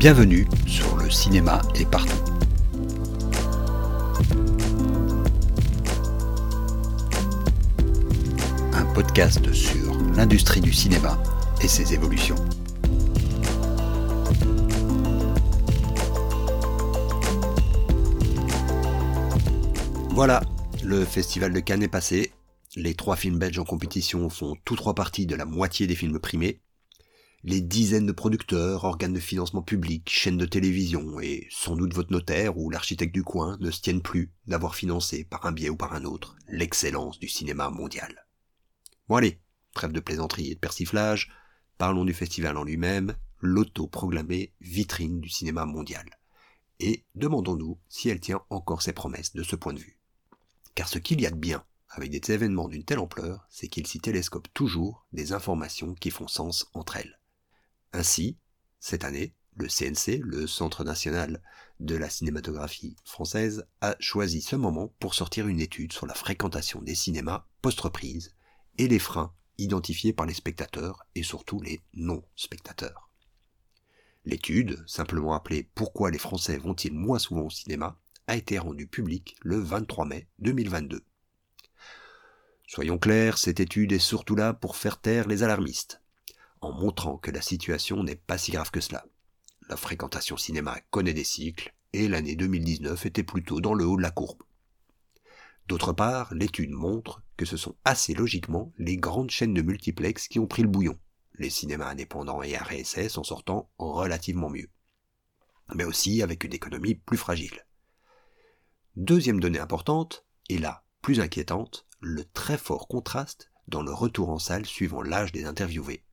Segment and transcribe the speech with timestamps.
[0.00, 2.16] Bienvenue sur le cinéma est partout.
[8.72, 11.22] Un podcast sur l'industrie du cinéma
[11.62, 12.36] et ses évolutions.
[20.12, 20.40] Voilà,
[20.82, 22.32] le festival de Cannes est passé.
[22.74, 26.20] Les trois films belges en compétition font tous trois parties de la moitié des films
[26.20, 26.62] primés
[27.42, 32.12] les dizaines de producteurs, organes de financement public, chaînes de télévision et sans doute votre
[32.12, 35.76] notaire ou l'architecte du coin ne se tiennent plus d'avoir financé par un biais ou
[35.76, 38.26] par un autre l'excellence du cinéma mondial.
[39.08, 39.40] Bon allez,
[39.72, 41.30] trêve de plaisanterie et de persiflage,
[41.78, 46.04] parlons du festival en lui-même, l'auto-proclamée vitrine du cinéma mondial.
[46.78, 49.98] Et demandons-nous si elle tient encore ses promesses de ce point de vue.
[50.74, 53.86] Car ce qu'il y a de bien avec des événements d'une telle ampleur, c'est qu'il
[53.86, 57.19] s'y télescope toujours des informations qui font sens entre elles.
[57.92, 58.38] Ainsi,
[58.78, 61.42] cette année, le CNC, le Centre national
[61.80, 66.82] de la cinématographie française, a choisi ce moment pour sortir une étude sur la fréquentation
[66.82, 68.34] des cinémas post-reprise
[68.78, 73.10] et les freins identifiés par les spectateurs et surtout les non-spectateurs.
[74.24, 79.36] L'étude, simplement appelée Pourquoi les Français vont-ils moins souvent au cinéma, a été rendue publique
[79.42, 81.02] le 23 mai 2022.
[82.66, 86.00] Soyons clairs, cette étude est surtout là pour faire taire les alarmistes
[86.60, 89.04] en montrant que la situation n'est pas si grave que cela.
[89.68, 94.02] La fréquentation cinéma connaît des cycles, et l'année 2019 était plutôt dans le haut de
[94.02, 94.42] la courbe.
[95.66, 100.38] D'autre part, l'étude montre que ce sont assez logiquement les grandes chaînes de multiplex qui
[100.38, 100.98] ont pris le bouillon,
[101.34, 104.68] les cinémas indépendants et RSS en sortant relativement mieux,
[105.74, 107.64] mais aussi avec une économie plus fragile.
[108.96, 114.38] Deuxième donnée importante, et là plus inquiétante, le très fort contraste dans le retour en
[114.38, 116.04] salle suivant l'âge des interviewés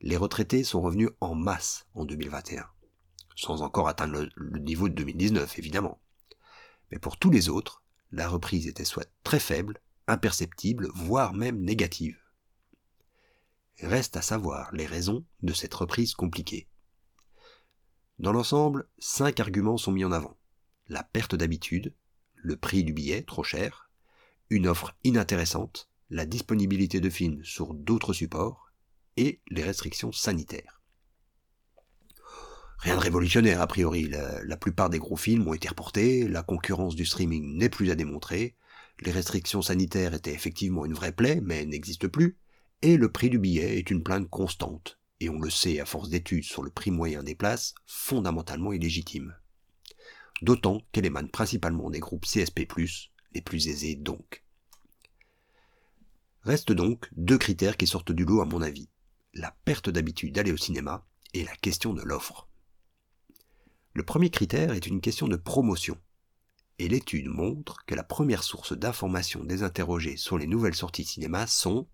[0.00, 2.66] les retraités sont revenus en masse en 2021,
[3.36, 6.00] sans encore atteindre le, niveau de 2019 évidemment.
[6.90, 12.18] Mais pour tous les autres, la reprise était soit très faible, imperceptible, voire même négative.
[13.80, 16.68] Reste à savoir les raisons de cette reprise compliquée.
[18.18, 20.36] Dans l'ensemble, cinq arguments sont mis en avant.
[20.88, 21.94] La perte d'habitude,
[22.34, 23.90] le prix du billet trop cher,
[24.50, 28.69] une offre inintéressante, la disponibilité de films sur d'autres supports
[29.20, 30.80] et les restrictions sanitaires.
[32.78, 36.94] Rien de révolutionnaire a priori, la, plupart des gros films ont été reportés, la concurrence
[36.96, 38.56] du streaming n'est plus à démontrer,
[39.02, 42.38] les restrictions sanitaires étaient effectivement une vraie plaie mais n'existent plus,
[42.80, 46.08] et le prix du billet est une plainte constante, et on le sait à force
[46.08, 49.34] d'études sur le prix moyen des places, fondamentalement illégitime.
[50.40, 52.66] D'autant qu'elle émane principalement des groupes CSP+,
[53.34, 54.42] les plus aisés donc.
[56.44, 58.88] Restent donc deux critères qui sortent du lot à mon avis
[59.34, 62.48] la perte d'habitude d'aller au cinéma et la question de l'offre.
[63.94, 65.98] Le premier critère est une question de promotion.
[66.78, 71.46] Et l'étude montre que la première source d'information des interrogés sur les nouvelles sorties cinéma
[71.46, 71.88] sont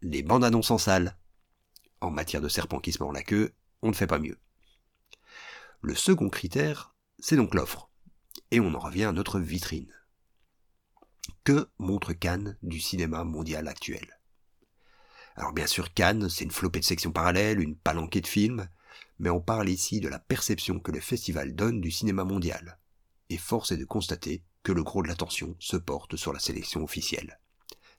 [0.00, 1.18] les bandes annonces en salle.
[2.00, 4.38] En matière de serpent qui se mord la queue, on ne fait pas mieux.
[5.80, 7.90] Le second critère, c'est donc l'offre.
[8.50, 9.92] Et on en revient à notre vitrine.
[11.44, 14.20] Que montre Cannes du cinéma mondial actuel?
[15.36, 18.68] Alors bien sûr, Cannes, c'est une flopée de sections parallèles, une palanquée de films,
[19.18, 22.78] mais on parle ici de la perception que le festival donne du cinéma mondial.
[23.30, 26.82] Et force est de constater que le gros de l'attention se porte sur la sélection
[26.84, 27.40] officielle.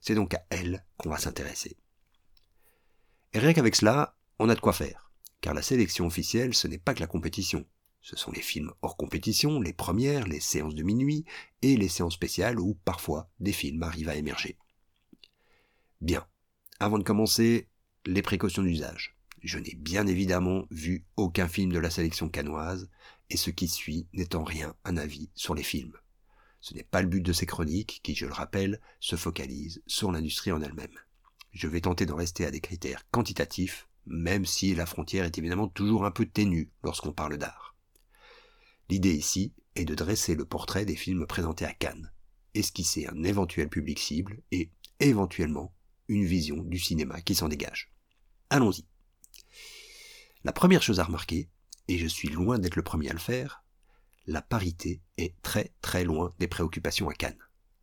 [0.00, 1.76] C'est donc à elle qu'on va s'intéresser.
[3.32, 6.78] Et rien qu'avec cela, on a de quoi faire, car la sélection officielle, ce n'est
[6.78, 7.66] pas que la compétition.
[8.00, 11.24] Ce sont les films hors compétition, les premières, les séances de minuit,
[11.62, 14.58] et les séances spéciales où parfois des films arrivent à émerger.
[16.02, 16.26] Bien,
[16.80, 17.68] avant de commencer,
[18.06, 19.16] les précautions d'usage.
[19.42, 22.88] Je n'ai bien évidemment vu aucun film de la sélection canoise,
[23.30, 25.96] et ce qui suit n'est en rien un avis sur les films.
[26.60, 30.10] Ce n'est pas le but de ces chroniques, qui, je le rappelle, se focalisent sur
[30.10, 30.98] l'industrie en elle-même.
[31.52, 35.68] Je vais tenter d'en rester à des critères quantitatifs, même si la frontière est évidemment
[35.68, 37.76] toujours un peu ténue lorsqu'on parle d'art.
[38.88, 42.12] L'idée ici est de dresser le portrait des films présentés à Cannes,
[42.54, 44.70] esquisser un éventuel public cible et,
[45.00, 45.74] éventuellement,
[46.08, 47.92] une vision du cinéma qui s'en dégage.
[48.50, 48.84] Allons-y.
[50.44, 51.48] La première chose à remarquer,
[51.88, 53.64] et je suis loin d'être le premier à le faire,
[54.26, 57.38] la parité est très très loin des préoccupations à Cannes.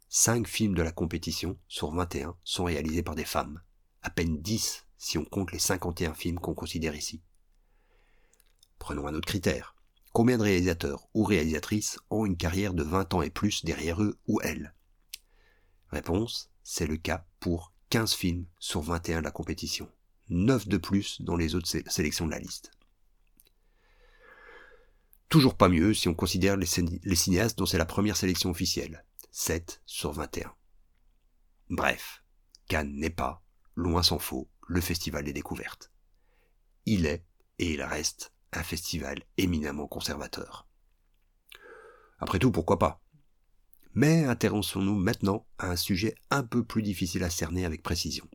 [0.09, 3.61] Cinq films de la compétition sur 21 sont réalisés par des femmes,
[4.01, 7.21] à peine 10 si on compte les 51 films qu'on considère ici.
[8.77, 9.75] Prenons un autre critère.
[10.13, 14.19] Combien de réalisateurs ou réalisatrices ont une carrière de 20 ans et plus derrière eux
[14.27, 14.75] ou elles?
[15.89, 19.91] Réponse, c'est le cas pour 15 films sur 21 de la compétition,
[20.29, 22.71] 9 de plus dans les autres sélections de la liste.
[25.27, 29.03] Toujours pas mieux si on considère les, cinéastes dont c'est la première sélection officielle.
[29.33, 30.53] 7 sur 21.
[31.69, 32.23] Bref,
[32.69, 33.43] Cannes n'est pas,
[33.75, 35.91] loin s'en faut, le festival des découvertes.
[36.85, 37.25] Il est,
[37.59, 40.65] et il reste, un festival éminemment conservateur.
[42.19, 43.01] Après tout, pourquoi pas?
[43.93, 48.27] Mais intéressons-nous maintenant à un sujet un peu plus difficile à cerner avec précision.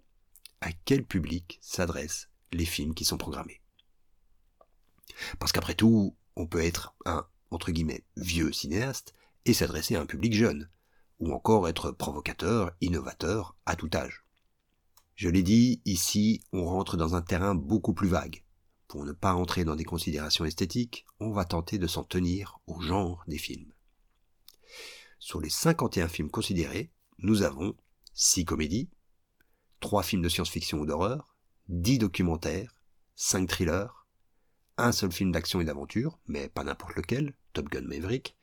[0.60, 3.62] À quel public s'adressent les films qui sont programmés?
[5.38, 9.14] Parce qu'après tout, on peut être un, entre guillemets, vieux cinéaste
[9.46, 10.68] et s'adresser à un public jeune,
[11.20, 14.24] ou encore être provocateur, innovateur, à tout âge.
[15.14, 18.44] Je l'ai dit, ici, on rentre dans un terrain beaucoup plus vague.
[18.88, 22.80] Pour ne pas entrer dans des considérations esthétiques, on va tenter de s'en tenir au
[22.82, 23.72] genre des films.
[25.18, 27.74] Sur les 51 films considérés, nous avons
[28.14, 28.90] 6 comédies,
[29.80, 31.36] 3 films de science-fiction ou d'horreur,
[31.68, 32.80] 10 documentaires,
[33.14, 34.06] 5 thrillers,
[34.78, 38.36] un seul film d'action et d'aventure, mais pas n'importe lequel, Top Gun Maverick,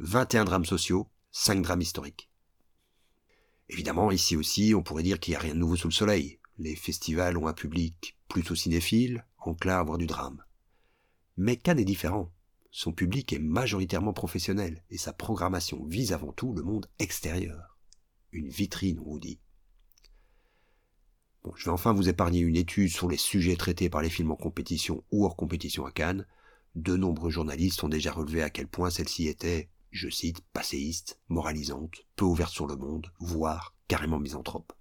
[0.00, 2.28] 21 drames sociaux, 5 drames historiques.
[3.68, 6.40] Évidemment, ici aussi, on pourrait dire qu'il n'y a rien de nouveau sous le soleil.
[6.58, 10.44] Les festivals ont un public plutôt cinéphile, enclin à voir du drame.
[11.36, 12.30] Mais Cannes est différent?
[12.74, 17.76] Son public est majoritairement professionnel et sa programmation vise avant tout le monde extérieur.
[18.32, 19.38] Une vitrine, on vous dit.
[21.44, 24.30] Bon, je vais enfin vous épargner une étude sur les sujets traités par les films
[24.30, 26.26] en compétition ou hors compétition à Cannes.
[26.74, 32.06] De nombreux journalistes ont déjà relevé à quel point celle-ci était, je cite, passéiste, moralisante,
[32.16, 34.72] peu ouverte sur le monde, voire carrément misanthrope.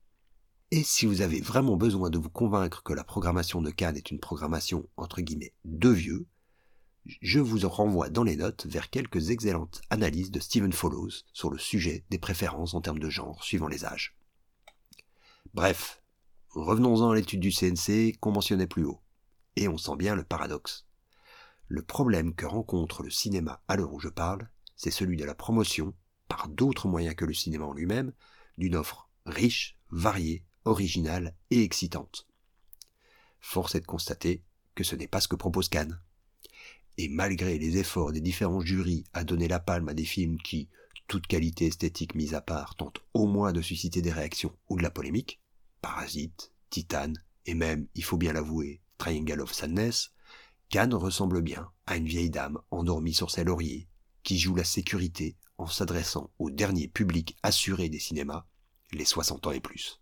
[0.71, 4.11] Et si vous avez vraiment besoin de vous convaincre que la programmation de Cannes est
[4.11, 6.27] une programmation entre guillemets de vieux,
[7.05, 11.57] je vous renvoie dans les notes vers quelques excellentes analyses de Stephen Follows sur le
[11.57, 14.15] sujet des préférences en termes de genre suivant les âges.
[15.53, 16.03] Bref,
[16.51, 19.01] revenons-en à l'étude du CNC qu'on mentionnait plus haut.
[19.55, 20.85] Et on sent bien le paradoxe.
[21.67, 25.35] Le problème que rencontre le cinéma à l'heure où je parle, c'est celui de la
[25.35, 25.93] promotion,
[26.27, 28.13] par d'autres moyens que le cinéma en lui-même,
[28.57, 32.27] d'une offre riche, variée, originale et excitante.
[33.39, 34.43] Force est de constater
[34.75, 35.99] que ce n'est pas ce que propose Cannes.
[36.97, 40.69] Et malgré les efforts des différents jurys à donner la palme à des films qui,
[41.07, 44.83] toute qualité esthétique mise à part, tentent au moins de susciter des réactions ou de
[44.83, 45.41] la polémique,
[45.81, 47.13] Parasite, Titan,
[47.45, 50.11] et même, il faut bien l'avouer, Triangle of Sadness,
[50.69, 53.89] Cannes ressemble bien à une vieille dame endormie sur ses lauriers,
[54.23, 58.45] qui joue la sécurité en s'adressant au dernier public assuré des cinémas,
[58.93, 60.01] les 60 ans et plus.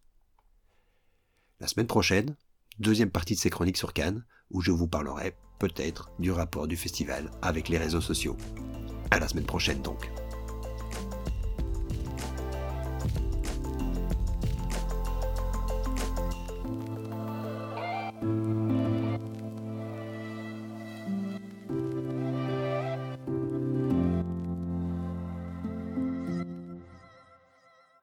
[1.59, 2.37] La semaine prochaine,
[2.77, 6.75] deuxième partie de ces chroniques sur Cannes, où je vous parlerai peut-être du rapport du
[6.75, 8.37] festival avec les réseaux sociaux.
[9.11, 10.09] À la semaine prochaine donc.